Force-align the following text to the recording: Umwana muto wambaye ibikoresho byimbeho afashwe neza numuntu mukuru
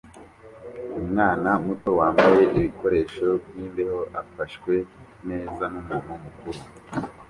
Umwana 0.99 1.49
muto 1.65 1.89
wambaye 1.99 2.43
ibikoresho 2.57 3.27
byimbeho 3.43 3.99
afashwe 4.21 4.73
neza 5.29 5.63
numuntu 5.71 6.11
mukuru 6.23 6.59